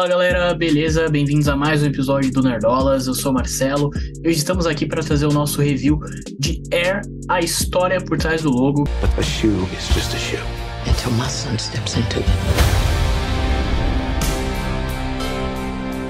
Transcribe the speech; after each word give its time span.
Fala 0.00 0.08
galera, 0.08 0.54
beleza? 0.54 1.10
Bem-vindos 1.10 1.46
a 1.46 1.54
mais 1.54 1.82
um 1.82 1.86
episódio 1.86 2.32
do 2.32 2.42
Nerdolas. 2.42 3.06
Eu 3.06 3.12
sou 3.12 3.34
Marcelo 3.34 3.90
e 4.24 4.28
hoje 4.28 4.38
estamos 4.38 4.64
aqui 4.64 4.86
para 4.86 5.02
fazer 5.02 5.26
o 5.26 5.30
nosso 5.30 5.60
review 5.60 6.00
de 6.38 6.62
Air, 6.72 7.02
a 7.28 7.40
história 7.40 8.00
por 8.00 8.16
trás 8.16 8.40
do 8.40 8.50
logo. 8.50 8.88
A 9.02 9.22
shoe 9.22 9.50
is 9.78 9.88
just 9.92 10.14
a 10.14 10.18
shoe. 10.18 10.40
Until 10.88 11.12
my 11.18 11.28
son 11.28 11.58
steps 11.58 11.98
into 11.98 12.16
it. 12.16 12.28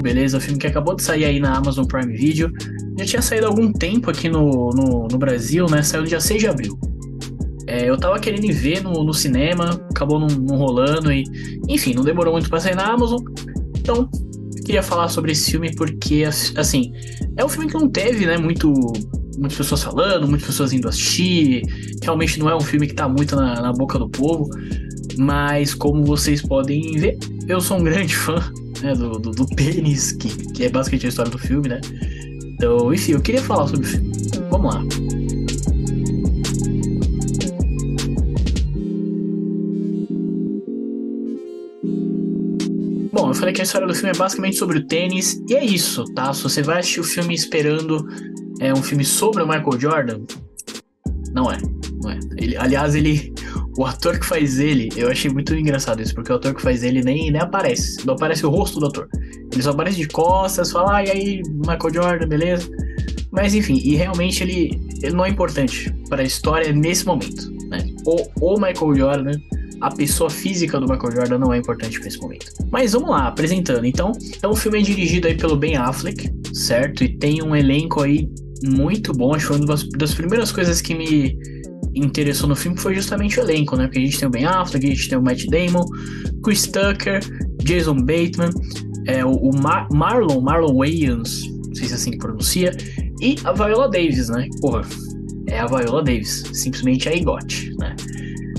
Beleza? 0.01 0.37
O 0.37 0.39
filme 0.39 0.57
que 0.57 0.67
acabou 0.67 0.95
de 0.95 1.03
sair 1.03 1.25
aí 1.25 1.41
na 1.41 1.57
Amazon 1.57 1.83
Prime 1.83 2.15
Video. 2.15 2.49
Já 2.97 3.05
tinha 3.05 3.21
saído 3.21 3.47
há 3.47 3.49
algum 3.49 3.73
tempo 3.73 4.09
aqui 4.09 4.29
no, 4.29 4.69
no, 4.69 5.07
no 5.11 5.17
Brasil, 5.17 5.65
né? 5.69 5.83
Saiu 5.83 6.03
no 6.03 6.07
dia 6.07 6.21
6 6.21 6.39
de 6.39 6.47
abril. 6.47 6.79
É, 7.71 7.89
eu 7.89 7.97
tava 7.97 8.19
querendo 8.19 8.43
ir 8.43 8.51
ver 8.51 8.83
no, 8.83 9.01
no 9.01 9.13
cinema, 9.13 9.81
acabou 9.89 10.19
não, 10.19 10.27
não, 10.27 10.57
rolando 10.57 11.09
e. 11.09 11.23
Enfim, 11.69 11.93
não 11.93 12.03
demorou 12.03 12.33
muito 12.33 12.49
pra 12.49 12.59
sair 12.59 12.75
na 12.75 12.83
Amazon. 12.83 13.21
Então, 13.91 14.09
queria 14.65 14.81
falar 14.81 15.09
sobre 15.09 15.33
esse 15.33 15.51
filme 15.51 15.75
porque, 15.75 16.23
assim, 16.55 16.93
é 17.35 17.43
um 17.43 17.49
filme 17.49 17.67
que 17.67 17.73
não 17.73 17.89
teve, 17.89 18.25
né, 18.25 18.37
muito, 18.37 18.71
muitas 19.37 19.57
pessoas 19.57 19.83
falando, 19.83 20.29
muitas 20.29 20.47
pessoas 20.47 20.71
indo 20.71 20.87
assistir. 20.87 21.63
Realmente 22.01 22.39
não 22.39 22.49
é 22.49 22.55
um 22.55 22.61
filme 22.61 22.87
que 22.87 22.93
tá 22.93 23.09
muito 23.09 23.35
na, 23.35 23.61
na 23.61 23.73
boca 23.73 23.99
do 23.99 24.09
povo. 24.09 24.49
Mas, 25.17 25.73
como 25.73 26.05
vocês 26.05 26.41
podem 26.41 26.81
ver, 26.93 27.17
eu 27.49 27.59
sou 27.59 27.77
um 27.77 27.83
grande 27.83 28.15
fã 28.15 28.39
né, 28.81 28.95
do, 28.95 29.19
do, 29.19 29.31
do 29.31 29.45
pênis, 29.47 30.13
que, 30.13 30.29
que 30.53 30.63
é 30.63 30.69
basicamente 30.69 31.07
a 31.07 31.09
história 31.09 31.31
do 31.31 31.37
filme, 31.37 31.67
né? 31.67 31.81
Então, 32.53 32.93
enfim, 32.93 33.11
eu 33.11 33.21
queria 33.21 33.41
falar 33.41 33.67
sobre 33.67 33.85
o 33.85 33.89
filme. 33.89 34.11
Vamos 34.49 34.73
lá. 34.73 34.83
Eu 43.31 43.35
falei 43.35 43.53
que 43.53 43.61
a 43.61 43.63
história 43.63 43.87
do 43.87 43.93
filme 43.93 44.09
é 44.09 44.17
basicamente 44.17 44.57
sobre 44.57 44.79
o 44.79 44.85
tênis, 44.85 45.41
e 45.47 45.55
é 45.55 45.63
isso, 45.63 46.03
tá? 46.13 46.33
Se 46.33 46.43
você 46.43 46.61
vai 46.61 46.79
assistir 46.79 46.99
o 46.99 47.03
filme 47.03 47.33
esperando 47.33 48.05
é, 48.59 48.73
um 48.73 48.83
filme 48.83 49.05
sobre 49.05 49.41
o 49.41 49.47
Michael 49.47 49.79
Jordan, 49.79 50.21
não 51.33 51.49
é. 51.49 51.57
Não 52.01 52.11
é. 52.11 52.19
Ele, 52.37 52.57
aliás, 52.57 52.93
ele. 52.93 53.33
O 53.77 53.85
ator 53.85 54.19
que 54.19 54.25
faz 54.25 54.59
ele, 54.59 54.89
eu 54.97 55.09
achei 55.09 55.31
muito 55.31 55.55
engraçado 55.55 56.01
isso, 56.01 56.13
porque 56.13 56.31
o 56.31 56.35
ator 56.35 56.53
que 56.53 56.61
faz 56.61 56.83
ele 56.83 57.01
nem, 57.01 57.31
nem 57.31 57.41
aparece. 57.41 58.05
Não 58.05 58.15
aparece 58.15 58.45
o 58.45 58.49
rosto 58.49 58.81
do 58.81 58.87
ator. 58.87 59.07
Ele 59.49 59.63
só 59.63 59.69
aparece 59.69 59.95
de 59.95 60.07
costas, 60.09 60.71
fala, 60.71 60.97
ah, 60.97 61.05
e 61.05 61.09
aí, 61.09 61.41
Michael 61.51 61.93
Jordan, 61.93 62.27
beleza? 62.27 62.69
Mas 63.31 63.55
enfim, 63.55 63.79
e 63.81 63.95
realmente 63.95 64.43
ele, 64.43 64.77
ele 65.01 65.15
não 65.15 65.25
é 65.25 65.29
importante 65.29 65.89
para 66.09 66.21
a 66.21 66.25
história 66.25 66.73
nesse 66.73 67.05
momento, 67.05 67.49
né? 67.69 67.79
O, 68.05 68.55
o 68.55 68.59
Michael 68.59 68.93
Jordan 68.93 69.39
a 69.81 69.89
pessoa 69.89 70.29
física 70.29 70.79
do 70.79 70.87
Michael 70.87 71.11
Jordan 71.11 71.37
não 71.39 71.53
é 71.53 71.57
importante 71.57 71.99
para 71.99 72.07
esse 72.07 72.19
momento. 72.19 72.45
Mas 72.71 72.93
vamos 72.93 73.09
lá, 73.09 73.27
apresentando. 73.27 73.85
Então, 73.85 74.11
então 74.37 74.51
o 74.51 74.55
filme 74.55 74.79
é 74.79 74.81
dirigido 74.81 75.27
aí 75.27 75.35
pelo 75.35 75.55
Ben 75.55 75.75
Affleck, 75.75 76.29
certo? 76.53 77.03
E 77.03 77.09
tem 77.09 77.41
um 77.41 77.55
elenco 77.55 78.01
aí 78.01 78.29
muito 78.63 79.11
bom. 79.11 79.33
Acho 79.33 79.47
que 79.47 79.53
uma 79.55 79.75
das 79.97 80.13
primeiras 80.13 80.51
coisas 80.51 80.81
que 80.81 80.93
me 80.93 81.37
interessou 81.95 82.47
no 82.47 82.55
filme 82.55 82.77
foi 82.77 82.95
justamente 82.95 83.39
o 83.39 83.43
elenco, 83.43 83.75
né? 83.75 83.85
Porque 83.85 83.99
a 83.99 84.01
gente 84.03 84.19
tem 84.19 84.27
o 84.27 84.31
Ben 84.31 84.45
Affleck, 84.45 84.85
a 84.85 84.89
gente 84.89 85.09
tem 85.09 85.17
o 85.17 85.21
Matt 85.21 85.45
Damon, 85.47 85.85
Chris 86.43 86.67
Tucker, 86.67 87.19
Jason 87.63 87.95
Bateman, 87.95 88.51
é, 89.07 89.25
o, 89.25 89.31
o 89.31 89.61
Mar 89.61 89.87
Marlon, 89.91 90.41
Marlon 90.41 90.77
Wayans, 90.77 91.43
não 91.67 91.75
sei 91.75 91.87
se 91.87 91.93
é 91.93 91.95
assim 91.95 92.17
pronuncia, 92.17 92.71
e 93.19 93.35
a 93.43 93.51
Viola 93.51 93.89
Davis, 93.89 94.29
né? 94.29 94.47
Porra, 94.61 94.83
é 95.47 95.59
a 95.59 95.65
Viola 95.65 96.03
Davis, 96.03 96.43
simplesmente 96.53 97.09
a 97.09 97.15
Igote, 97.15 97.73
né? 97.77 97.95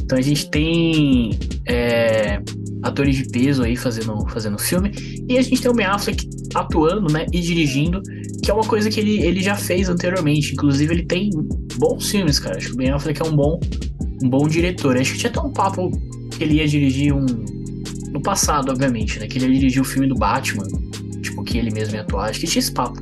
Então 0.03 0.19
a 0.19 0.23
gente 0.23 0.51
tem 0.51 1.31
é, 1.67 2.41
atores 2.83 3.17
de 3.17 3.25
peso 3.31 3.63
aí 3.63 3.77
fazendo, 3.77 4.27
fazendo 4.29 4.59
filme. 4.59 4.93
E 5.29 5.39
a 5.39 5.43
gente 5.43 5.63
tem 5.63 5.71
o 5.71 5.75
Ben 5.75 5.87
Affleck 5.87 6.29
atuando, 6.55 7.13
né? 7.13 7.27
E 7.33 7.41
dirigindo, 7.41 8.03
que 8.43 8.51
é 8.51 8.55
uma 8.55 8.65
coisa 8.65 8.91
que 8.91 9.01
ele, 9.01 9.23
ele 9.23 9.41
já 9.41 9.55
fez 9.55 9.89
anteriormente. 9.89 10.53
Inclusive, 10.53 10.93
ele 10.93 11.07
tem 11.07 11.31
bons 11.77 12.11
filmes, 12.11 12.39
cara. 12.39 12.57
Acho 12.57 12.69
que 12.69 12.75
o 12.75 12.77
Ben 12.77 12.91
Affleck 12.91 13.23
é 13.23 13.25
um 13.25 13.35
bom, 13.35 13.59
um 14.23 14.29
bom 14.29 14.49
diretor. 14.49 14.97
Acho 14.97 15.13
que 15.13 15.19
tinha 15.19 15.31
até 15.31 15.41
um 15.41 15.53
papo 15.53 15.91
que 16.37 16.45
ele 16.45 16.55
ia 16.55 16.67
dirigir 16.67 17.15
um. 17.15 17.25
No 18.11 18.21
passado, 18.21 18.71
obviamente, 18.71 19.19
né? 19.19 19.27
Que 19.27 19.39
ele 19.39 19.47
ia 19.47 19.61
dirigir 19.61 19.81
o 19.81 19.85
filme 19.85 20.07
do 20.07 20.15
Batman. 20.15 20.67
Tipo, 21.23 21.43
que 21.45 21.57
ele 21.57 21.71
mesmo 21.71 21.95
ia 21.95 22.03
atuar. 22.03 22.29
Acho 22.29 22.41
que 22.41 22.47
tinha 22.47 22.61
esse 22.61 22.73
papo. 22.73 23.01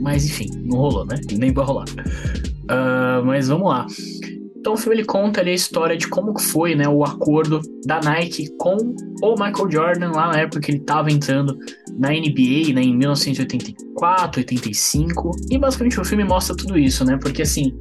Mas 0.00 0.26
enfim, 0.26 0.50
não 0.64 0.76
rolou, 0.76 1.06
né? 1.06 1.18
Nem 1.32 1.52
vai 1.52 1.64
rolar. 1.64 1.86
Uh, 2.64 3.24
mas 3.24 3.48
vamos 3.48 3.68
lá. 3.68 3.86
Então 4.64 4.72
o 4.72 4.76
filme 4.78 4.96
ele 4.96 5.04
conta 5.04 5.42
ali 5.42 5.50
a 5.50 5.54
história 5.54 5.94
de 5.94 6.08
como 6.08 6.40
foi 6.40 6.74
né, 6.74 6.88
o 6.88 7.04
acordo 7.04 7.60
da 7.84 8.00
Nike 8.00 8.48
com 8.56 8.78
o 9.22 9.32
Michael 9.32 9.70
Jordan 9.70 10.10
lá 10.12 10.28
na 10.28 10.40
época 10.40 10.58
que 10.60 10.70
ele 10.70 10.78
estava 10.78 11.12
entrando 11.12 11.54
na 11.98 12.08
NBA, 12.08 12.72
né, 12.72 12.80
em 12.80 12.96
1984, 12.96 14.40
85. 14.40 15.32
E 15.50 15.58
basicamente 15.58 16.00
o 16.00 16.04
filme 16.06 16.24
mostra 16.24 16.56
tudo 16.56 16.78
isso, 16.78 17.04
né? 17.04 17.18
Porque 17.20 17.42
assim, 17.42 17.74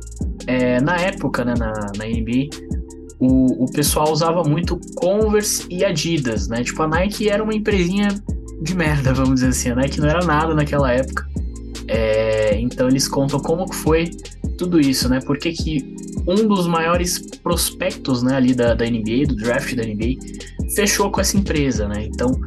é, 0.46 0.82
na 0.82 0.98
época, 0.98 1.46
né, 1.46 1.54
na, 1.58 1.72
na 1.72 2.06
NBA, 2.06 2.50
o, 3.18 3.64
o 3.64 3.72
pessoal 3.72 4.12
usava 4.12 4.44
muito 4.44 4.78
Converse 4.98 5.66
e 5.70 5.86
Adidas, 5.86 6.50
né? 6.50 6.66
Tipo, 6.66 6.84
a 6.84 6.88
Nike 6.90 7.30
era 7.30 7.42
uma 7.42 7.56
empresinha 7.56 8.10
de 8.62 8.76
merda, 8.76 9.14
vamos 9.16 9.36
dizer 9.36 9.48
assim. 9.48 9.70
A 9.70 9.76
Nike 9.76 10.02
não 10.02 10.10
era 10.10 10.26
nada 10.26 10.54
naquela 10.54 10.92
época. 10.92 11.26
É, 11.88 12.60
então 12.60 12.90
eles 12.90 13.08
contam 13.08 13.40
como 13.40 13.72
foi 13.74 14.12
tudo 14.58 14.82
isso, 14.82 15.08
né? 15.08 15.22
Por 15.22 15.38
que, 15.38 15.54
que 15.54 16.03
um 16.28 16.48
dos 16.48 16.68
maiores 16.68 17.20
prospectos 17.42 18.24
né, 18.24 18.36
ali 18.36 18.54
da, 18.54 18.74
da 18.74 18.86
NBA, 18.86 19.28
do 19.28 19.36
draft 19.36 19.76
da 19.76 19.84
NBA, 19.84 20.20
fechou 20.76 21.12
com 21.12 21.22
essa 21.22 21.38
empresa, 21.38 21.88
né? 21.88 22.06
Então 22.06 22.40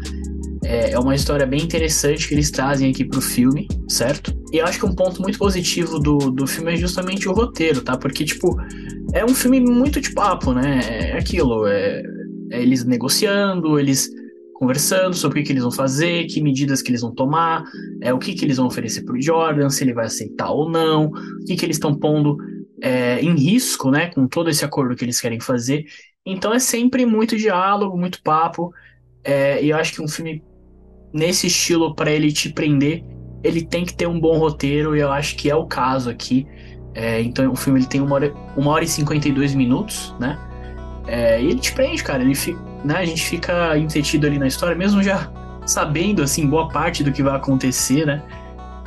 é, 0.66 0.92
é 0.92 0.98
uma 0.98 1.14
história 1.14 1.46
bem 1.46 1.62
interessante 1.62 2.26
que 2.26 2.34
eles 2.34 2.50
trazem 2.50 2.90
aqui 2.90 3.04
pro 3.04 3.20
filme, 3.20 3.68
certo? 3.88 4.36
E 4.52 4.58
eu 4.58 4.66
acho 4.66 4.80
que 4.80 4.86
um 4.86 4.94
ponto 4.94 5.22
muito 5.22 5.38
positivo 5.38 5.98
do, 5.98 6.30
do 6.30 6.46
filme 6.46 6.72
é 6.72 6.76
justamente 6.76 7.28
o 7.28 7.32
roteiro, 7.32 7.82
tá? 7.82 7.96
Porque, 7.96 8.24
tipo, 8.24 8.56
é 9.12 9.24
um 9.24 9.34
filme 9.34 9.60
muito 9.60 10.00
de 10.00 10.12
papo, 10.12 10.52
né? 10.52 10.80
É 11.12 11.18
aquilo, 11.18 11.66
é, 11.66 12.02
é 12.50 12.62
eles 12.62 12.84
negociando, 12.84 13.78
eles 13.78 14.10
conversando 14.54 15.14
sobre 15.14 15.40
o 15.40 15.44
que, 15.44 15.52
eles 15.52 15.62
vão 15.62 15.70
fazer, 15.70 16.24
que 16.24 16.40
medidas 16.40 16.82
que 16.82 16.90
eles 16.90 17.02
vão 17.02 17.12
tomar, 17.12 17.62
é 18.00 18.12
o 18.12 18.18
que, 18.18 18.34
que 18.34 18.44
eles 18.44 18.56
vão 18.56 18.66
oferecer 18.66 19.02
pro 19.04 19.20
Jordan, 19.20 19.68
se 19.68 19.84
ele 19.84 19.92
vai 19.92 20.06
aceitar 20.06 20.50
ou 20.50 20.70
não, 20.70 21.06
o 21.06 21.44
que, 21.44 21.56
que 21.56 21.64
eles 21.64 21.76
estão 21.76 21.94
pondo 21.94 22.38
é, 22.82 23.20
em 23.20 23.34
risco, 23.34 23.90
né, 23.90 24.08
com 24.08 24.26
todo 24.26 24.50
esse 24.50 24.64
acordo 24.64 24.94
que 24.94 25.04
eles 25.04 25.20
querem 25.20 25.40
fazer. 25.40 25.86
Então 26.24 26.52
é 26.52 26.58
sempre 26.58 27.06
muito 27.06 27.36
diálogo, 27.36 27.96
muito 27.96 28.22
papo, 28.22 28.72
é, 29.24 29.62
e 29.62 29.70
eu 29.70 29.76
acho 29.76 29.92
que 29.92 30.02
um 30.02 30.08
filme 30.08 30.42
nesse 31.12 31.46
estilo, 31.46 31.94
para 31.94 32.10
ele 32.10 32.32
te 32.32 32.52
prender, 32.52 33.04
ele 33.42 33.62
tem 33.64 33.84
que 33.84 33.94
ter 33.94 34.06
um 34.06 34.18
bom 34.18 34.38
roteiro, 34.38 34.96
e 34.96 35.00
eu 35.00 35.10
acho 35.10 35.36
que 35.36 35.50
é 35.50 35.54
o 35.54 35.66
caso 35.66 36.10
aqui. 36.10 36.46
É, 36.94 37.20
então 37.20 37.52
o 37.52 37.56
filme 37.56 37.80
ele 37.80 37.86
tem 37.86 38.00
uma 38.00 38.14
hora, 38.14 38.34
uma 38.56 38.70
hora 38.70 38.84
e 38.84 38.88
52 38.88 39.54
minutos, 39.54 40.14
né? 40.18 40.38
É, 41.06 41.40
e 41.40 41.46
ele 41.46 41.60
te 41.60 41.72
prende, 41.72 42.02
cara. 42.02 42.22
Ele 42.22 42.34
fica, 42.34 42.58
né, 42.84 42.96
a 42.96 43.04
gente 43.04 43.22
fica 43.24 43.78
entretido 43.78 44.26
ali 44.26 44.38
na 44.38 44.46
história, 44.46 44.74
mesmo 44.74 45.02
já 45.02 45.30
sabendo 45.66 46.22
assim 46.22 46.46
boa 46.46 46.68
parte 46.68 47.02
do 47.04 47.12
que 47.12 47.22
vai 47.22 47.36
acontecer, 47.36 48.06
né? 48.06 48.22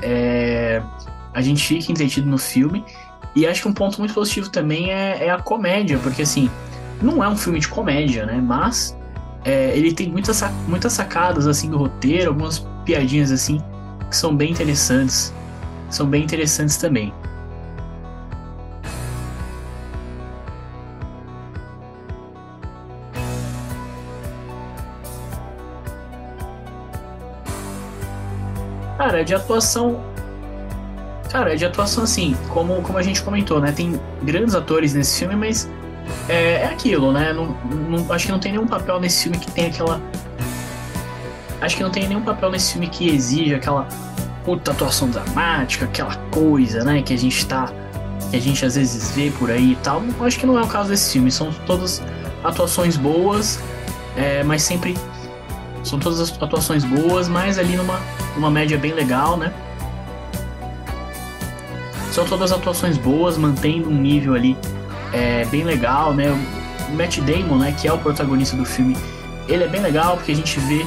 É, 0.01 0.81
a 1.33 1.41
gente 1.41 1.66
fica 1.66 1.91
entretido 1.91 2.27
no 2.27 2.38
filme. 2.38 2.83
E 3.35 3.46
acho 3.46 3.62
que 3.62 3.68
um 3.68 3.74
ponto 3.74 4.00
muito 4.00 4.13
positivo 4.13 4.50
também 4.50 4.91
é, 4.91 5.25
é 5.25 5.30
a 5.30 5.38
comédia, 5.38 5.97
porque 6.00 6.24
assim, 6.24 6.50
não 7.02 7.24
é 7.24 7.30
um 7.30 7.38
filme 7.38 7.59
de 7.59 7.68
comédia, 7.68 8.25
né? 8.25 8.41
Mas 8.41 8.97
é, 9.46 9.78
ele 9.78 9.94
tem 9.94 10.09
muitas, 10.09 10.44
muitas 10.68 10.94
sacadas 10.94 11.47
assim 11.47 11.69
do 11.69 11.78
roteiro, 11.78 12.30
algumas 12.30 12.59
piadinhas 12.84 13.31
assim 13.31 13.62
que 14.09 14.16
são 14.16 14.35
bem 14.35 14.52
interessantes. 14.52 15.34
São 15.90 16.07
bem 16.07 16.24
interessantes 16.24 16.78
também. 16.78 17.13
Cara, 28.98 29.24
de 29.24 29.33
atuação. 29.33 30.04
Cara, 31.31 31.55
de 31.55 31.63
atuação 31.63 32.03
assim, 32.03 32.35
como, 32.49 32.81
como 32.81 32.97
a 32.97 33.03
gente 33.03 33.21
comentou, 33.21 33.61
né? 33.61 33.71
Tem 33.71 33.99
grandes 34.23 34.55
atores 34.55 34.93
nesse 34.93 35.19
filme, 35.19 35.35
mas 35.35 35.69
é, 36.27 36.61
é 36.61 36.65
aquilo, 36.65 37.11
né? 37.11 37.31
Não, 37.33 37.55
não, 37.71 38.11
acho 38.11 38.25
que 38.25 38.31
não 38.31 38.39
tem 38.39 38.51
nenhum 38.53 38.67
papel 38.67 38.99
nesse 38.99 39.23
filme 39.23 39.37
que 39.37 39.51
tem 39.51 39.67
aquela. 39.67 40.01
Acho 41.61 41.77
que 41.77 41.83
não 41.83 41.91
tem 41.91 42.07
nenhum 42.07 42.21
papel 42.21 42.49
nesse 42.49 42.71
filme 42.71 42.87
que 42.87 43.09
exige 43.09 43.53
aquela 43.53 43.87
puta 44.43 44.71
atuação 44.71 45.09
dramática, 45.09 45.85
aquela 45.85 46.15
coisa, 46.31 46.83
né? 46.83 47.01
Que 47.03 47.13
a 47.13 47.17
gente 47.17 47.45
tá. 47.45 47.71
Que 48.31 48.37
a 48.37 48.41
gente 48.41 48.65
às 48.65 48.75
vezes 48.75 49.11
vê 49.11 49.31
por 49.37 49.51
aí 49.51 49.73
e 49.73 49.75
tal. 49.77 50.01
Acho 50.21 50.39
que 50.39 50.47
não 50.47 50.57
é 50.57 50.63
o 50.63 50.67
caso 50.67 50.89
desse 50.89 51.13
filme. 51.13 51.31
São 51.31 51.51
todas 51.67 52.01
atuações 52.43 52.97
boas, 52.97 53.59
é, 54.15 54.43
mas 54.43 54.63
sempre 54.63 54.97
são 55.83 55.99
todas 55.99 56.19
as 56.19 56.41
atuações 56.41 56.83
boas, 56.83 57.27
mas 57.27 57.59
ali 57.59 57.75
numa, 57.75 57.99
numa 58.35 58.49
média 58.49 58.77
bem 58.77 58.93
legal, 58.93 59.37
né? 59.37 59.53
São 62.19 62.27
todas 62.27 62.51
atuações 62.51 62.98
boas, 62.98 63.38
mantendo 63.38 63.89
um 63.89 63.95
nível 63.95 64.33
ali 64.33 64.57
é, 65.13 65.45
bem 65.45 65.63
legal, 65.63 66.13
né? 66.13 66.30
O 66.89 66.94
Matt 66.94 67.19
Damon, 67.19 67.57
né, 67.57 67.71
que 67.71 67.88
é 67.88 67.94
o 67.94 67.98
protagonista 67.98 68.57
do 68.57 68.66
filme, 68.66 68.94
ele 69.48 69.63
é 69.63 69.68
bem 69.69 69.80
legal 69.80 70.18
porque 70.18 70.33
a 70.33 70.36
gente 70.36 70.60
vê 70.60 70.86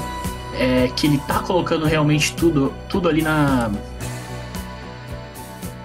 é 0.59 0.89
que 0.89 1.07
ele 1.07 1.17
tá 1.27 1.39
colocando 1.39 1.87
realmente 1.87 2.37
tudo, 2.37 2.71
tudo 2.87 3.09
ali 3.09 3.23
na. 3.23 3.71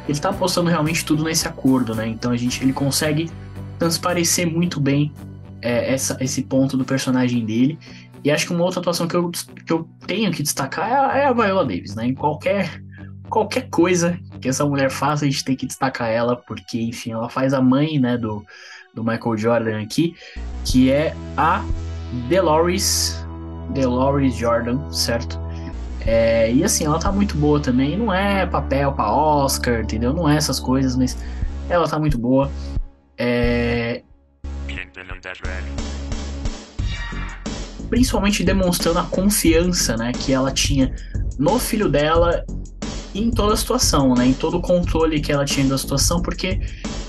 Ele 0.06 0.20
tá 0.20 0.32
apostando 0.32 0.70
realmente 0.70 1.06
tudo 1.06 1.24
nesse 1.24 1.48
acordo, 1.48 1.96
né? 1.96 2.06
Então 2.10 2.34
a 2.34 2.36
gente, 2.36 2.62
ele 2.62 2.74
consegue 2.74 3.32
transparecer 3.80 4.52
muito 4.52 4.82
bem 4.82 5.14
é, 5.62 5.94
essa, 5.94 6.18
esse 6.20 6.42
ponto 6.42 6.76
do 6.76 6.84
personagem 6.84 7.46
dele. 7.46 7.80
E 8.22 8.30
acho 8.30 8.48
que 8.48 8.54
uma 8.54 8.66
outra 8.66 8.82
atuação 8.82 9.08
que 9.08 9.16
eu, 9.16 9.32
que 9.66 9.72
eu 9.72 9.88
tenho 10.06 10.30
que 10.30 10.44
destacar 10.44 10.90
é 10.90 10.94
a, 10.94 11.18
é 11.20 11.26
a 11.26 11.32
Viola 11.32 11.64
Davis, 11.64 11.96
né? 11.96 12.06
Em 12.06 12.14
qualquer, 12.14 12.84
qualquer 13.30 13.70
coisa 13.70 14.18
que 14.42 14.50
essa 14.50 14.66
mulher 14.66 14.90
faça, 14.90 15.26
a 15.26 15.30
gente 15.30 15.44
tem 15.44 15.56
que 15.56 15.66
destacar 15.66 16.10
ela, 16.10 16.36
porque, 16.36 16.82
enfim, 16.82 17.12
ela 17.12 17.30
faz 17.30 17.54
a 17.54 17.62
mãe, 17.62 18.00
né, 18.00 18.18
do, 18.18 18.46
do 18.94 19.04
Michael 19.04 19.38
Jordan 19.38 19.82
aqui, 19.82 20.16
que 20.66 20.92
é 20.92 21.16
a 21.36 21.64
Dolores, 22.30 23.26
Dolores 23.74 24.36
Jordan, 24.36 24.92
certo? 24.92 25.40
É, 26.06 26.52
e 26.54 26.64
assim, 26.64 26.86
ela 26.86 26.98
tá 26.98 27.12
muito 27.12 27.36
boa 27.36 27.60
também. 27.60 27.98
Não 27.98 28.14
é 28.14 28.46
papel 28.46 28.94
pra 28.94 29.12
Oscar, 29.12 29.82
entendeu? 29.82 30.14
Não 30.14 30.28
é 30.28 30.38
essas 30.38 30.58
coisas, 30.58 30.96
mas 30.96 31.18
ela 31.70 31.88
tá 31.88 32.00
muito 32.00 32.18
boa. 32.18 32.50
É... 33.18 34.04
Principalmente 37.90 38.44
demonstrando 38.44 39.00
a 39.00 39.04
confiança 39.04 39.98
né, 39.98 40.12
que 40.14 40.32
ela 40.32 40.52
tinha 40.52 40.94
no 41.38 41.60
filho 41.60 41.90
dela 41.90 42.46
em 43.20 43.32
toda 43.32 43.54
a 43.54 43.58
situação, 43.58 44.14
né? 44.14 44.28
Em 44.28 44.34
todo 44.34 44.58
o 44.58 44.62
controle 44.62 45.20
que 45.20 45.32
ela 45.32 45.46
tinha 45.46 45.66
da 45.68 45.78
situação, 45.78 46.22
porque 46.22 46.60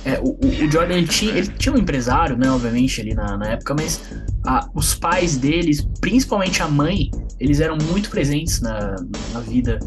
é, 0.05 0.19
o, 0.21 0.39
o, 0.43 0.71
Jordan 0.71 0.95
ele 0.95 1.07
tinha, 1.07 1.33
ele 1.33 1.49
tinha 1.49 1.75
um 1.75 1.79
empresário, 1.79 2.37
né? 2.37 2.51
Obviamente, 2.51 3.01
ali 3.01 3.15
na, 3.15 3.37
na 3.37 3.51
época, 3.51 3.75
mas 3.75 4.01
a, 4.47 4.69
os 4.75 4.95
pais 4.95 5.37
deles, 5.37 5.87
principalmente 6.01 6.63
a 6.63 6.69
mãe, 6.69 7.11
eles 7.39 7.61
eram 7.61 7.77
muito 7.77 8.11
presentes 8.11 8.61
na, 8.61 8.97
na 9.33 9.41
vida 9.41 9.79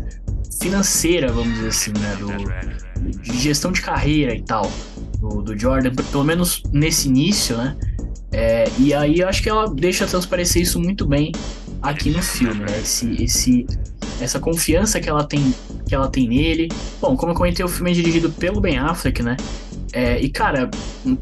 financeira, 0.62 1.31
vamos 1.31 1.53
dizer 1.53 1.68
assim, 1.68 1.91
né? 2.00 2.15
Do, 2.15 3.21
de 3.21 3.38
gestão 3.39 3.71
de 3.71 3.81
carreira 3.81 4.35
e 4.35 4.44
tal, 4.44 4.71
do, 5.19 5.41
do 5.41 5.57
Jordan, 5.57 5.91
pelo 6.12 6.23
menos 6.23 6.62
nesse 6.71 7.07
início, 7.07 7.57
né? 7.57 7.75
É, 8.31 8.65
e 8.79 8.94
aí 8.94 9.19
eu 9.19 9.27
acho 9.27 9.44
que 9.44 9.50
ela 9.50 9.68
deixa 9.73 10.07
transparecer 10.07 10.62
isso 10.62 10.79
muito 10.79 11.06
bem 11.06 11.31
aqui 11.81 12.09
no 12.09 12.21
filme, 12.21 12.62
né? 12.62 12.79
Esse, 12.79 13.23
esse, 13.23 13.65
essa 14.21 14.39
confiança 14.39 15.00
que 15.00 15.09
ela 15.09 15.23
tem 15.23 15.53
que 15.85 15.95
ela 15.95 16.07
tem 16.07 16.27
nele. 16.27 16.69
Bom, 17.01 17.18
como 17.18 17.31
eu 17.31 17.35
comentei, 17.35 17.65
o 17.65 17.68
filme 17.68 17.91
é 17.91 17.94
dirigido 17.94 18.29
pelo 18.31 18.62
Ben 18.62 18.77
Affleck, 18.77 19.21
né? 19.21 19.35
É, 19.94 20.19
e 20.21 20.29
cara, 20.29 20.69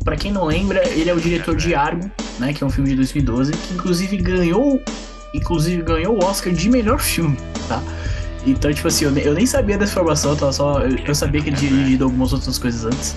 para 0.04 0.16
quem 0.16 0.32
não 0.32 0.46
lembra, 0.46 0.88
ele 0.90 1.10
é 1.10 1.14
o 1.14 1.20
diretor 1.20 1.56
de 1.56 1.74
Argo, 1.74 2.10
né? 2.38 2.54
Que 2.54 2.64
é 2.64 2.68
um 2.68 2.70
filme 2.70 2.90
de 2.90 2.96
2012, 2.98 3.52
que 3.52 3.74
inclusive 3.74 4.18
ganhou, 4.18 4.82
inclusive 5.34 5.82
ganhou 5.82 6.22
o 6.22 6.24
Oscar 6.24 6.54
de 6.54 6.70
melhor 6.70 7.00
filme, 7.00 7.38
tá? 7.68 7.82
Então, 8.46 8.72
tipo 8.72 8.88
assim, 8.88 9.06
eu, 9.06 9.34
nem 9.34 9.46
sabia 9.46 9.78
dessa 9.78 9.92
informação, 9.92 10.36
tá? 10.36 10.52
Só, 10.52 10.82
eu, 10.82 10.98
eu, 10.98 11.16
sabia 11.16 11.42
que 11.42 11.50
ele 11.50 11.58
tinha 11.58 11.72
dirigido 11.72 12.06
algumas 12.06 12.32
outras 12.32 12.58
coisas 12.58 12.86
antes. 12.86 13.16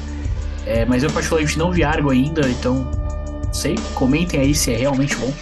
É, 0.66 0.84
mas 0.84 1.02
eu 1.02 1.10
particularmente 1.10 1.58
não 1.58 1.70
vi 1.70 1.84
Argo 1.84 2.10
ainda, 2.10 2.48
então 2.48 2.88
não 3.44 3.54
sei. 3.54 3.76
Comentem 3.94 4.40
aí 4.40 4.54
se 4.54 4.72
é 4.72 4.76
realmente 4.76 5.14
bom. 5.16 5.32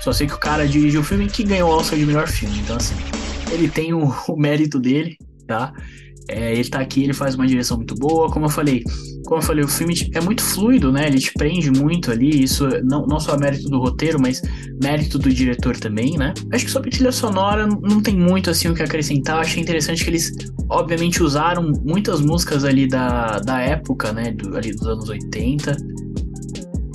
Só 0.00 0.12
sei 0.12 0.26
que 0.26 0.34
o 0.34 0.38
cara 0.38 0.66
dirigiu 0.66 1.02
o 1.02 1.04
filme 1.04 1.28
que 1.28 1.44
ganhou 1.44 1.70
o 1.70 1.76
Oscar 1.76 1.98
de 1.98 2.04
melhor 2.04 2.26
filme. 2.26 2.58
Então, 2.58 2.76
assim, 2.76 2.94
ele 3.52 3.68
tem 3.68 3.92
o, 3.92 4.12
o 4.28 4.36
mérito 4.36 4.80
dele, 4.80 5.16
tá? 5.46 5.72
É, 6.28 6.52
ele 6.52 6.68
tá 6.68 6.78
aqui, 6.78 7.02
ele 7.02 7.12
faz 7.12 7.34
uma 7.34 7.46
direção 7.46 7.76
muito 7.76 7.94
boa. 7.94 8.30
Como 8.30 8.46
eu 8.46 8.50
falei, 8.50 8.82
como 9.26 9.40
eu 9.40 9.42
falei, 9.42 9.64
o 9.64 9.68
filme 9.68 9.94
é 10.14 10.20
muito 10.20 10.42
fluido, 10.42 10.92
né? 10.92 11.06
Ele 11.06 11.18
te 11.18 11.32
prende 11.32 11.70
muito 11.70 12.10
ali. 12.10 12.42
Isso 12.42 12.68
não, 12.84 13.06
não 13.06 13.18
só 13.18 13.36
mérito 13.36 13.68
do 13.68 13.78
roteiro, 13.78 14.20
mas 14.20 14.40
mérito 14.82 15.18
do 15.18 15.32
diretor 15.32 15.76
também, 15.76 16.16
né? 16.16 16.32
Acho 16.52 16.64
que 16.64 16.70
sobre 16.70 16.90
trilha 16.90 17.12
sonora 17.12 17.66
não 17.66 18.00
tem 18.00 18.16
muito 18.16 18.50
assim 18.50 18.68
o 18.68 18.74
que 18.74 18.82
acrescentar. 18.82 19.40
Achei 19.40 19.60
interessante 19.60 20.04
que 20.04 20.10
eles, 20.10 20.32
obviamente, 20.68 21.22
usaram 21.22 21.72
muitas 21.84 22.20
músicas 22.20 22.64
ali 22.64 22.86
da, 22.86 23.38
da 23.40 23.60
época, 23.60 24.12
né? 24.12 24.32
Do, 24.32 24.56
ali 24.56 24.72
dos 24.72 24.86
anos 24.86 25.08
80. 25.08 25.76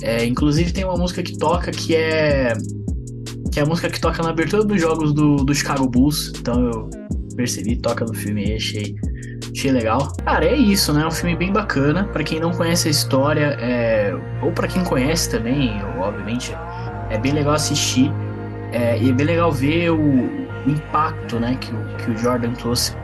É, 0.02 0.24
inclusive 0.24 0.72
tem 0.72 0.84
uma 0.84 0.96
música 0.96 1.22
que 1.22 1.36
toca 1.36 1.70
que 1.70 1.94
é 1.94 2.54
que 3.58 3.60
é 3.60 3.64
a 3.64 3.66
música 3.66 3.90
que 3.90 4.00
toca 4.00 4.22
na 4.22 4.30
abertura 4.30 4.62
dos 4.64 4.80
jogos 4.80 5.12
do, 5.12 5.36
do 5.36 5.52
Chicago 5.52 5.88
Bulls. 5.88 6.32
Então 6.38 6.64
eu 6.64 6.90
percebi, 7.34 7.74
toca 7.74 8.04
no 8.04 8.14
filme 8.14 8.50
e 8.50 8.54
achei, 8.54 8.94
achei 9.52 9.72
legal. 9.72 10.12
Cara, 10.24 10.44
é 10.44 10.54
isso, 10.54 10.92
né? 10.92 11.02
É 11.02 11.06
um 11.06 11.10
filme 11.10 11.34
bem 11.34 11.52
bacana. 11.52 12.04
para 12.04 12.22
quem 12.22 12.38
não 12.38 12.52
conhece 12.52 12.86
a 12.86 12.90
história, 12.92 13.56
é... 13.60 14.14
ou 14.42 14.52
para 14.52 14.68
quem 14.68 14.84
conhece 14.84 15.28
também, 15.28 15.82
obviamente, 15.98 16.56
é 17.10 17.18
bem 17.18 17.32
legal 17.32 17.54
assistir. 17.54 18.12
É... 18.70 18.96
E 18.96 19.10
é 19.10 19.12
bem 19.12 19.26
legal 19.26 19.50
ver 19.50 19.90
o, 19.90 19.98
o 19.98 20.70
impacto 20.70 21.40
né, 21.40 21.58
que, 21.60 21.72
o, 21.74 21.96
que 21.96 22.12
o 22.12 22.16
Jordan 22.16 22.52
trouxe 22.52 22.94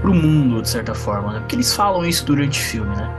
pro 0.00 0.14
mundo, 0.14 0.62
de 0.62 0.70
certa 0.70 0.94
forma, 0.94 1.34
né? 1.34 1.40
Porque 1.40 1.56
eles 1.56 1.74
falam 1.74 2.02
isso 2.06 2.24
durante 2.24 2.58
o 2.58 2.62
filme, 2.62 2.96
né? 2.96 3.10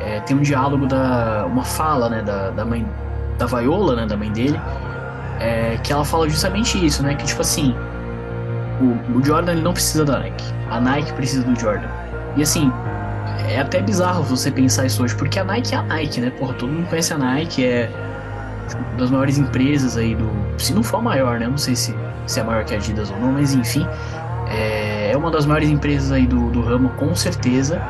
É, 0.00 0.20
tem 0.20 0.36
um 0.36 0.42
diálogo 0.42 0.86
da. 0.86 1.44
uma 1.46 1.64
fala, 1.64 2.08
né, 2.08 2.22
da, 2.22 2.50
da 2.50 2.64
mãe 2.64 2.86
da 3.36 3.46
Viola, 3.46 3.96
né, 3.96 4.06
da 4.06 4.16
mãe 4.16 4.30
dele, 4.30 4.60
é, 5.40 5.78
que 5.82 5.92
ela 5.92 6.04
fala 6.04 6.28
justamente 6.28 6.84
isso, 6.84 7.02
né? 7.02 7.14
Que 7.14 7.24
tipo 7.24 7.40
assim, 7.40 7.74
o, 8.80 9.18
o 9.18 9.24
Jordan 9.24 9.52
ele 9.52 9.62
não 9.62 9.72
precisa 9.72 10.04
da 10.04 10.18
Nike, 10.20 10.44
a 10.70 10.80
Nike 10.80 11.12
precisa 11.14 11.42
do 11.42 11.58
Jordan. 11.58 11.88
E 12.36 12.42
assim, 12.42 12.70
é 13.48 13.60
até 13.60 13.80
bizarro 13.80 14.22
você 14.22 14.50
pensar 14.50 14.86
isso 14.86 15.02
hoje, 15.02 15.14
porque 15.16 15.38
a 15.38 15.44
Nike 15.44 15.74
é 15.74 15.78
a 15.78 15.82
Nike, 15.82 16.20
né? 16.20 16.30
Porra, 16.30 16.54
todo 16.54 16.70
mundo 16.70 16.88
conhece 16.88 17.12
a 17.12 17.18
Nike, 17.18 17.64
é 17.64 17.90
uma 18.74 18.96
das 18.96 19.10
maiores 19.10 19.38
empresas 19.38 19.96
aí 19.96 20.14
do. 20.14 20.30
Se 20.58 20.72
não 20.72 20.82
for 20.82 20.98
a 20.98 21.02
maior, 21.02 21.40
né? 21.40 21.48
Não 21.48 21.58
sei 21.58 21.74
se, 21.74 21.94
se 22.26 22.38
é 22.38 22.42
maior 22.42 22.64
que 22.64 22.74
a 22.74 22.76
Adidas 22.76 23.10
ou 23.10 23.18
não, 23.18 23.32
mas 23.32 23.54
enfim. 23.54 23.86
É, 24.48 25.10
é 25.12 25.16
uma 25.16 25.30
das 25.30 25.46
maiores 25.46 25.68
empresas 25.68 26.12
aí 26.12 26.26
do, 26.26 26.50
do 26.50 26.60
ramo, 26.60 26.90
com 26.90 27.14
certeza. 27.14 27.80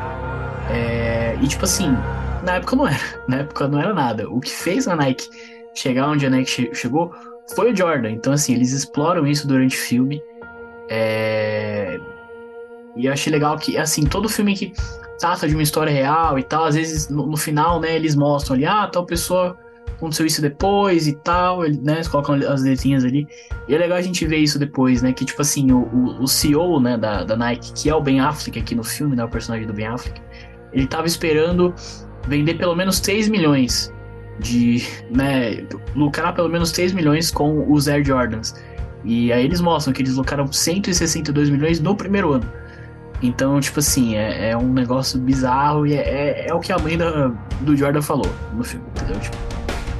É, 0.69 1.35
e 1.41 1.47
tipo 1.47 1.65
assim, 1.65 1.95
na 2.43 2.53
época 2.53 2.75
não 2.75 2.87
era. 2.87 2.99
Na 3.27 3.37
época 3.37 3.67
não 3.67 3.79
era 3.79 3.93
nada. 3.93 4.29
O 4.29 4.39
que 4.39 4.51
fez 4.51 4.87
a 4.87 4.95
Nike 4.95 5.29
chegar 5.73 6.07
onde 6.07 6.25
a 6.25 6.29
Nike 6.29 6.71
chegou 6.73 7.13
foi 7.55 7.71
o 7.71 7.75
Jordan. 7.75 8.11
Então, 8.11 8.33
assim, 8.33 8.53
eles 8.53 8.71
exploram 8.71 9.25
isso 9.27 9.47
durante 9.47 9.75
o 9.75 9.79
filme. 9.79 10.21
É... 10.89 11.99
E 12.95 13.05
eu 13.05 13.13
achei 13.13 13.31
legal 13.31 13.57
que, 13.57 13.77
assim, 13.77 14.03
todo 14.03 14.27
filme 14.27 14.55
que 14.55 14.73
trata 15.19 15.47
de 15.47 15.53
uma 15.53 15.63
história 15.63 15.91
real 15.91 16.37
e 16.39 16.43
tal, 16.43 16.65
às 16.65 16.75
vezes 16.75 17.07
no, 17.07 17.27
no 17.27 17.37
final, 17.37 17.79
né, 17.79 17.95
eles 17.95 18.15
mostram 18.15 18.55
ali, 18.55 18.65
ah, 18.65 18.87
tal 18.87 19.05
pessoa 19.05 19.55
aconteceu 19.95 20.25
isso 20.25 20.41
depois 20.41 21.07
e 21.07 21.13
tal, 21.17 21.61
né, 21.61 21.93
eles 21.93 22.07
colocam 22.07 22.35
as 22.35 22.63
letrinhas 22.63 23.05
ali. 23.05 23.27
E 23.67 23.75
é 23.75 23.77
legal 23.77 23.99
a 23.99 24.01
gente 24.01 24.25
ver 24.25 24.37
isso 24.37 24.57
depois, 24.57 25.03
né, 25.03 25.13
que 25.13 25.23
tipo 25.23 25.41
assim, 25.41 25.71
o, 25.71 25.83
o, 25.83 26.23
o 26.23 26.27
CEO, 26.27 26.79
né, 26.79 26.97
da, 26.97 27.23
da 27.23 27.37
Nike, 27.37 27.71
que 27.73 27.89
é 27.89 27.95
o 27.95 28.01
Ben 28.01 28.19
Affleck 28.19 28.59
aqui 28.59 28.73
no 28.73 28.83
filme, 28.83 29.15
né, 29.15 29.23
o 29.23 29.29
personagem 29.29 29.67
do 29.67 29.73
Ben 29.73 29.85
Affleck, 29.85 30.19
ele 30.73 30.87
tava 30.87 31.05
esperando 31.05 31.73
vender 32.27 32.55
pelo 32.55 32.75
menos 32.75 32.99
3 32.99 33.29
milhões 33.29 33.93
de 34.39 34.85
né, 35.09 35.63
lucrar 35.95 36.33
pelo 36.33 36.49
menos 36.49 36.71
3 36.71 36.93
milhões 36.93 37.31
com 37.31 37.71
os 37.71 37.87
Air 37.87 38.03
Jordans. 38.05 38.55
E 39.03 39.31
aí 39.31 39.43
eles 39.43 39.61
mostram 39.61 39.93
que 39.93 40.01
eles 40.01 40.15
lucraram 40.15 40.51
162 40.51 41.49
milhões 41.49 41.79
no 41.79 41.95
primeiro 41.95 42.33
ano. 42.33 42.49
Então, 43.21 43.59
tipo 43.59 43.79
assim, 43.79 44.15
é, 44.15 44.49
é 44.49 44.57
um 44.57 44.73
negócio 44.73 45.19
bizarro 45.19 45.85
e 45.85 45.93
é, 45.93 45.99
é, 45.99 46.47
é, 46.49 46.53
o 46.53 46.59
que 46.59 46.71
a 46.71 46.79
mãe 46.79 46.97
da, 46.97 47.31
do 47.61 47.75
Jordan 47.77 48.01
falou 48.01 48.31
no 48.53 48.63
filme, 48.63 48.85
entendeu? 48.95 49.19
Tipo, 49.19 49.37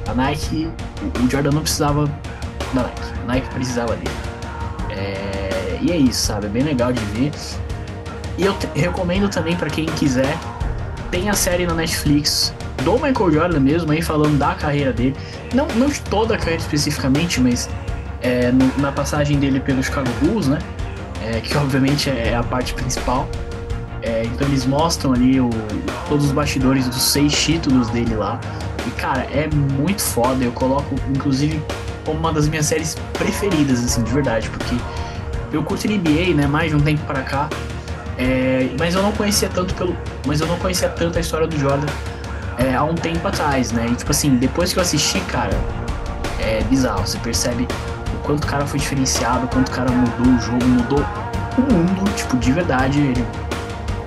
a 0.08 0.14
Nike, 0.14 0.68
o 1.24 1.30
Jordan 1.30 1.52
não 1.52 1.62
precisava 1.62 2.06
da 2.74 2.82
Nike, 2.82 3.02
a 3.22 3.26
Nike 3.26 3.54
precisava 3.54 3.94
dele. 3.94 4.10
É, 4.90 5.78
e 5.80 5.92
é 5.92 5.96
isso, 5.96 6.26
sabe? 6.26 6.46
É 6.46 6.48
bem 6.48 6.62
legal 6.64 6.92
de 6.92 7.04
ver. 7.06 7.30
E 8.38 8.44
eu 8.44 8.56
recomendo 8.74 9.28
também 9.28 9.56
para 9.56 9.70
quem 9.70 9.86
quiser, 9.86 10.36
tem 11.10 11.30
a 11.30 11.34
série 11.34 11.64
na 11.64 11.74
Netflix 11.74 12.52
do 12.84 12.92
Michael 12.94 13.32
Jordan 13.32 13.60
mesmo, 13.60 13.92
aí 13.92 14.02
falando 14.02 14.38
da 14.38 14.54
carreira 14.54 14.92
dele. 14.92 15.14
Não, 15.54 15.66
não 15.68 15.88
de 15.88 16.00
toda 16.02 16.34
a 16.34 16.38
carreira 16.38 16.60
especificamente, 16.60 17.40
mas 17.40 17.68
é, 18.20 18.52
no, 18.52 18.70
na 18.78 18.92
passagem 18.92 19.38
dele 19.38 19.60
pelo 19.60 19.82
Chicago 19.82 20.08
Bulls, 20.20 20.48
né? 20.48 20.58
É, 21.24 21.40
que 21.40 21.56
obviamente 21.58 22.10
é 22.10 22.34
a 22.34 22.42
parte 22.42 22.74
principal. 22.74 23.28
É, 24.02 24.24
então 24.24 24.48
eles 24.48 24.66
mostram 24.66 25.12
ali 25.12 25.40
o, 25.40 25.48
todos 26.08 26.26
os 26.26 26.32
bastidores 26.32 26.88
dos 26.88 27.02
seis 27.02 27.32
títulos 27.32 27.88
dele 27.90 28.14
lá. 28.14 28.40
E 28.86 28.90
cara, 28.92 29.26
é 29.32 29.48
muito 29.48 30.02
foda. 30.02 30.44
Eu 30.44 30.52
coloco, 30.52 30.96
inclusive, 31.14 31.62
como 32.04 32.18
uma 32.18 32.32
das 32.32 32.48
minhas 32.48 32.66
séries 32.66 32.96
preferidas, 33.12 33.82
assim, 33.84 34.02
de 34.02 34.12
verdade, 34.12 34.48
porque 34.50 34.76
eu 35.52 35.62
curto 35.62 35.86
NBA, 35.86 36.34
né? 36.34 36.46
Mais 36.46 36.70
de 36.70 36.76
um 36.76 36.80
tempo 36.80 37.04
para 37.06 37.22
cá. 37.22 37.48
É, 38.18 38.68
mas 38.78 38.94
eu 38.94 39.02
não 39.02 39.12
conhecia 39.12 39.48
tanto 39.48 39.74
pelo. 39.74 39.96
Mas 40.26 40.40
eu 40.40 40.46
não 40.46 40.58
conhecia 40.58 40.88
tanto 40.88 41.18
a 41.18 41.20
história 41.20 41.46
do 41.46 41.58
Jordan 41.58 41.86
é, 42.62 42.74
há 42.74 42.84
um 42.84 42.94
tempo 42.94 43.26
atrás, 43.26 43.72
né? 43.72 43.88
E 43.90 43.94
tipo 43.94 44.10
assim, 44.10 44.36
depois 44.36 44.72
que 44.72 44.78
eu 44.78 44.82
assisti, 44.82 45.20
cara, 45.22 45.58
é 46.38 46.62
bizarro. 46.68 47.06
Você 47.06 47.18
percebe 47.18 47.66
o 48.14 48.18
quanto 48.22 48.44
o 48.44 48.46
cara 48.46 48.66
foi 48.66 48.78
diferenciado, 48.78 49.46
o 49.46 49.48
quanto 49.48 49.68
o 49.68 49.72
cara 49.72 49.90
mudou 49.90 50.34
o 50.34 50.40
jogo, 50.40 50.64
mudou 50.64 51.04
o 51.58 51.72
mundo, 51.72 52.14
tipo, 52.14 52.36
de 52.36 52.52
verdade. 52.52 53.00
Ele 53.00 53.26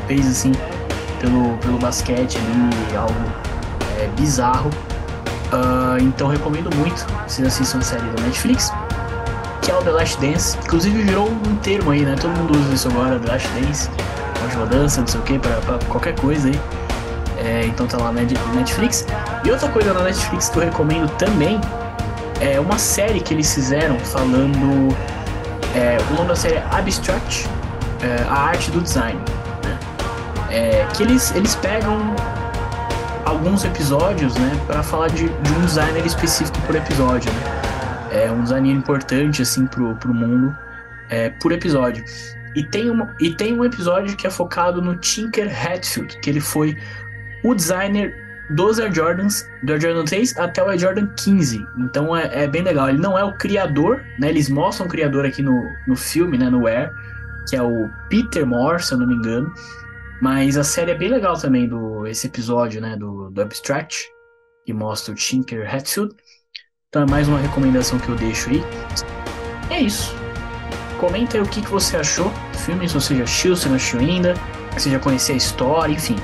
fez 0.08 0.28
assim 0.28 0.52
pelo, 1.20 1.58
pelo 1.58 1.78
basquete 1.78 2.38
ali, 2.38 2.98
algo 2.98 3.14
é, 4.00 4.08
bizarro. 4.20 4.70
Uh, 5.46 6.02
então 6.02 6.28
recomendo 6.28 6.76
muito 6.76 7.06
vocês 7.28 7.48
assistam 7.48 7.78
a 7.78 7.82
série 7.82 8.08
da 8.10 8.24
Netflix. 8.24 8.72
que 9.62 9.72
é 9.72 9.76
o 9.76 9.82
The 9.82 9.92
Last 9.92 10.20
Dance. 10.20 10.58
Inclusive 10.64 11.04
virou 11.04 11.30
um 11.30 11.56
termo 11.58 11.92
aí, 11.92 12.02
né? 12.02 12.16
Todo 12.20 12.32
mundo 12.32 12.58
usa 12.58 12.74
isso 12.74 12.88
agora, 12.88 13.20
The 13.20 13.32
Last 13.32 13.48
Dance, 13.50 13.90
última 14.44 14.66
dança, 14.66 15.02
não 15.02 15.08
sei 15.08 15.20
o 15.20 15.24
que, 15.24 15.40
pra, 15.40 15.56
pra 15.58 15.78
qualquer 15.88 16.16
coisa 16.16 16.48
aí. 16.48 16.60
É, 17.46 17.68
então 17.68 17.86
tá 17.86 17.98
lá 17.98 18.12
na 18.12 18.22
Netflix. 18.22 19.06
E 19.46 19.52
outra 19.52 19.70
coisa 19.70 19.94
na 19.94 20.02
Netflix 20.02 20.50
que 20.50 20.58
eu 20.58 20.64
recomendo 20.64 21.08
também 21.18 21.62
é 22.42 22.60
uma 22.60 22.78
série 22.78 23.20
que 23.20 23.34
eles 23.34 23.54
fizeram 23.54 24.00
falando. 24.00 24.96
É, 25.76 25.98
o 26.10 26.16
nome 26.16 26.30
da 26.30 26.36
série 26.36 26.56
é 26.56 26.66
Abstract, 26.72 27.48
é, 28.02 28.24
a 28.28 28.34
arte 28.34 28.72
do 28.72 28.82
design. 28.82 29.20
Né? 29.64 29.80
É, 30.50 30.88
que 30.94 31.04
eles, 31.04 31.36
eles 31.36 31.54
pegam 31.56 32.16
alguns 33.26 33.64
episódios 33.64 34.36
né, 34.36 34.52
para 34.66 34.82
falar 34.82 35.10
de, 35.10 35.28
de, 35.28 35.52
um 35.54 35.62
designer 35.62 36.06
específico 36.06 36.60
por 36.62 36.76
episódio. 36.76 37.32
Né? 37.32 38.24
É 38.24 38.32
um 38.32 38.42
designer 38.42 38.74
importante 38.74 39.42
assim 39.42 39.68
pro, 39.68 39.96
pro 39.96 40.14
mundo 40.14 40.56
é, 41.10 41.30
por 41.30 41.52
episódio. 41.52 42.04
E 42.56 42.64
tem, 42.64 42.90
uma, 42.90 43.14
e 43.20 43.34
tem 43.34 43.54
um 43.54 43.66
episódio 43.66 44.16
que 44.16 44.26
é 44.26 44.30
focado 44.30 44.82
no 44.82 44.96
Tinker 44.96 45.52
Hatfield, 45.52 46.18
que 46.20 46.30
ele 46.30 46.40
foi 46.40 46.78
o 47.46 47.54
designer 47.54 48.16
dos 48.50 48.80
Air 48.80 48.94
Jordans, 48.94 49.48
do 49.64 49.74
Air 49.74 49.82
Jordan 49.82 50.06
3 50.06 50.38
até 50.40 50.64
o 50.64 50.70
Air 50.70 50.80
Jordan 50.80 51.08
15. 51.16 51.66
Então 51.78 52.16
é, 52.16 52.44
é, 52.44 52.48
bem 52.48 52.64
legal. 52.64 52.90
Ele 52.90 52.98
não 52.98 53.18
é 53.18 53.24
o 53.24 53.38
criador, 53.38 54.04
né? 54.20 54.30
Eles 54.30 54.50
mostram 54.50 54.88
o 54.88 54.90
criador 54.90 55.26
aqui 55.26 55.42
no, 55.42 55.64
no 55.88 55.96
filme, 55.96 56.38
né? 56.38 56.50
No 56.50 56.68
Air, 56.68 56.92
que 57.48 57.56
é 57.56 57.62
o 57.62 57.90
Peter 58.10 58.46
Moore, 58.46 58.82
se 58.82 58.94
eu 58.94 58.98
não 58.98 59.08
me 59.08 59.16
engano. 59.16 59.52
Mas 60.22 60.58
a 60.58 60.64
série 60.64 60.92
é 60.92 60.96
bem 60.96 61.10
legal 61.10 61.38
também, 61.38 61.68
do, 61.68 62.08
esse 62.08 62.28
episódio, 62.28 62.82
né? 62.82 62.96
Do, 62.96 63.30
do 63.30 63.42
Abstract, 63.42 64.04
que 64.66 64.74
mostra 64.74 65.14
o 65.14 65.16
Tinker 65.16 65.72
Hatfield. 65.72 66.16
Então 66.90 67.04
é 67.04 67.06
mais 67.10 67.28
uma 67.28 67.40
recomendação 67.40 68.00
que 68.00 68.10
eu 68.10 68.16
deixo 68.16 68.50
aí. 68.50 68.64
é 69.70 69.82
isso. 69.82 70.16
Comenta 71.00 71.38
aí 71.38 71.44
o 71.44 71.48
que, 71.48 71.62
que 71.62 71.70
você 71.70 71.98
achou 71.98 72.32
do 72.52 72.58
filme, 72.58 72.88
se 72.88 72.96
você 72.96 73.16
já 73.16 73.24
assistiu, 73.24 73.56
se 73.56 73.68
não 73.68 73.76
assistiu 73.76 74.00
ainda, 74.00 74.34
se 74.78 74.90
já 74.90 74.98
conhecia 74.98 75.36
a 75.36 75.38
história, 75.38 75.94
enfim. 75.94 76.16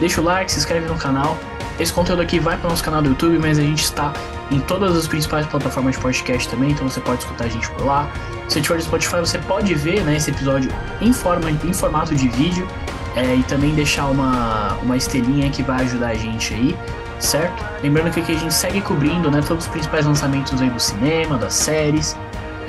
Deixa 0.00 0.20
o 0.20 0.24
like, 0.24 0.50
se 0.50 0.58
inscreve 0.58 0.86
no 0.86 0.96
canal. 0.96 1.38
Esse 1.78 1.92
conteúdo 1.92 2.20
aqui 2.20 2.38
vai 2.38 2.56
para 2.56 2.66
o 2.66 2.70
nosso 2.70 2.82
canal 2.82 3.00
do 3.00 3.10
YouTube, 3.10 3.38
mas 3.38 3.58
a 3.58 3.62
gente 3.62 3.84
está 3.84 4.12
em 4.50 4.58
todas 4.60 4.96
as 4.96 5.06
principais 5.06 5.46
plataformas 5.46 5.94
de 5.94 6.02
podcast 6.02 6.48
também, 6.48 6.72
então 6.72 6.88
você 6.88 7.00
pode 7.00 7.20
escutar 7.20 7.44
a 7.44 7.48
gente 7.48 7.70
por 7.70 7.86
lá. 7.86 8.10
Se 8.48 8.54
você 8.54 8.60
tiver 8.60 8.74
no 8.76 8.82
Spotify, 8.82 9.16
você 9.16 9.38
pode 9.38 9.74
ver 9.74 10.02
né, 10.02 10.16
esse 10.16 10.30
episódio 10.30 10.70
em, 11.00 11.12
forma, 11.12 11.50
em 11.50 11.72
formato 11.72 12.14
de 12.14 12.28
vídeo 12.28 12.66
é, 13.14 13.36
e 13.36 13.42
também 13.44 13.74
deixar 13.74 14.06
uma, 14.06 14.74
uma 14.82 14.96
estrelinha 14.96 15.50
que 15.50 15.62
vai 15.62 15.82
ajudar 15.84 16.08
a 16.08 16.14
gente 16.14 16.52
aí, 16.52 16.76
certo? 17.18 17.64
Lembrando 17.82 18.10
que 18.10 18.20
aqui 18.20 18.32
a 18.32 18.38
gente 18.38 18.52
segue 18.52 18.80
cobrindo 18.80 19.30
né, 19.30 19.40
todos 19.46 19.64
os 19.64 19.70
principais 19.70 20.04
lançamentos 20.06 20.60
aí 20.60 20.70
do 20.70 20.80
cinema, 20.80 21.38
das 21.38 21.54
séries. 21.54 22.16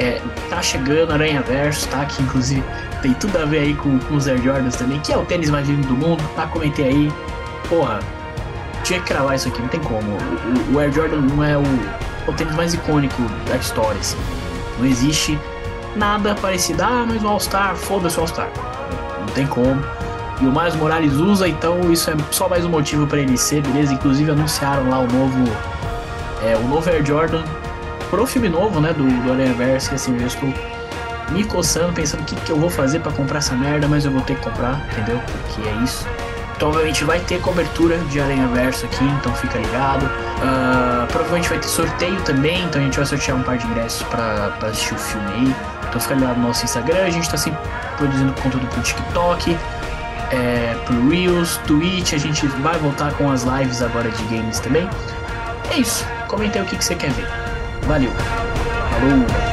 É, 0.01 0.19
tá 0.49 0.63
chegando 0.63 1.13
Aranha 1.13 1.43
Verso, 1.43 1.87
tá? 1.89 2.03
Que 2.05 2.23
inclusive 2.23 2.63
tem 3.03 3.13
tudo 3.13 3.37
a 3.37 3.45
ver 3.45 3.59
aí 3.59 3.75
com, 3.75 3.99
com 3.99 4.15
os 4.15 4.27
Air 4.27 4.41
Jordans 4.41 4.75
também, 4.75 4.99
que 4.99 5.13
é 5.13 5.17
o 5.17 5.23
tênis 5.23 5.51
mais 5.51 5.69
lindo 5.69 5.87
do 5.87 5.93
mundo, 5.93 6.23
tá? 6.35 6.47
Comentei 6.47 6.87
aí. 6.87 7.13
Porra, 7.69 7.99
tinha 8.83 8.99
que 8.99 9.05
cravar 9.05 9.35
isso 9.35 9.47
aqui, 9.47 9.61
não 9.61 9.67
tem 9.67 9.79
como. 9.79 10.01
O, 10.01 10.73
o 10.73 10.79
Air 10.79 10.91
Jordan 10.91 11.21
1 11.35 11.43
é 11.43 11.55
o, 11.55 11.61
o 12.27 12.33
tênis 12.33 12.55
mais 12.55 12.73
icônico 12.73 13.21
da 13.47 13.57
história, 13.57 13.99
assim. 13.99 14.17
Não 14.79 14.87
existe 14.87 15.37
nada 15.95 16.33
parecido. 16.33 16.81
Ah, 16.81 17.05
mas 17.07 17.23
o 17.23 17.27
All-Star, 17.27 17.75
foda-se 17.75 18.17
o 18.17 18.21
All-Star. 18.21 18.49
Não 19.19 19.27
tem 19.35 19.45
como. 19.45 19.79
E 20.41 20.47
o 20.47 20.51
Miles 20.51 20.75
Morales 20.77 21.13
usa, 21.13 21.47
então 21.47 21.91
isso 21.91 22.09
é 22.09 22.15
só 22.31 22.49
mais 22.49 22.65
um 22.65 22.69
motivo 22.69 23.05
para 23.05 23.19
ele 23.19 23.37
ser, 23.37 23.61
beleza? 23.61 23.93
Inclusive 23.93 24.31
anunciaram 24.31 24.89
lá 24.89 24.97
o 24.97 25.07
novo. 25.07 25.43
É, 26.43 26.55
o 26.55 26.67
novo 26.67 26.89
Air 26.89 27.05
Jordan 27.05 27.43
pro 28.11 28.27
filme 28.27 28.49
novo, 28.49 28.79
né? 28.79 28.93
Do, 28.93 29.07
do 29.23 29.31
Aranha 29.31 29.53
Verso, 29.53 29.89
que 29.89 29.95
assim, 29.95 30.15
eu 30.19 30.27
estou 30.27 30.53
me 31.31 31.45
coçando, 31.45 31.93
pensando 31.93 32.21
o 32.21 32.25
que, 32.25 32.35
que 32.35 32.51
eu 32.51 32.59
vou 32.59 32.69
fazer 32.69 32.99
para 32.99 33.11
comprar 33.13 33.39
essa 33.39 33.55
merda, 33.55 33.87
mas 33.87 34.05
eu 34.05 34.11
vou 34.11 34.21
ter 34.21 34.35
que 34.35 34.43
comprar, 34.43 34.85
entendeu? 34.91 35.19
Porque 35.25 35.67
é 35.67 35.73
isso. 35.83 36.05
Então, 36.55 36.71
vai 37.07 37.19
ter 37.21 37.41
cobertura 37.41 37.97
de 37.97 38.19
Aranha 38.19 38.47
Verso 38.49 38.85
aqui, 38.85 39.03
então 39.03 39.33
fica 39.33 39.57
ligado. 39.57 40.03
Uh, 40.03 41.07
provavelmente 41.07 41.49
vai 41.49 41.57
ter 41.57 41.67
sorteio 41.67 42.21
também, 42.21 42.63
então 42.65 42.79
a 42.79 42.83
gente 42.83 42.97
vai 42.97 43.05
sortear 43.05 43.35
um 43.35 43.41
par 43.41 43.57
de 43.57 43.65
ingressos 43.65 44.03
para 44.03 44.53
assistir 44.61 44.93
o 44.93 44.97
filme 44.97 45.27
aí. 45.33 45.55
Então 45.89 45.99
fica 45.99 46.13
ligado 46.13 46.37
no 46.37 46.47
nosso 46.49 46.63
Instagram, 46.63 47.03
a 47.03 47.09
gente 47.09 47.27
tá 47.27 47.37
sempre 47.37 47.59
produzindo 47.97 48.31
conteúdo 48.33 48.67
pro 48.67 48.81
TikTok, 48.81 49.57
é, 50.31 50.75
pro 50.85 51.09
Reels, 51.09 51.57
Twitch, 51.65 52.13
a 52.13 52.17
gente 52.19 52.45
vai 52.45 52.77
voltar 52.77 53.11
com 53.13 53.31
as 53.31 53.43
lives 53.43 53.81
agora 53.81 54.09
de 54.11 54.23
games 54.25 54.59
também. 54.59 54.87
É 55.71 55.77
isso, 55.77 56.05
comenta 56.27 56.59
aí 56.59 56.65
o 56.65 56.67
que, 56.67 56.77
que 56.77 56.85
você 56.85 56.93
quer 56.93 57.09
ver. 57.11 57.40
Valeu, 57.91 58.09
falou! 58.13 59.50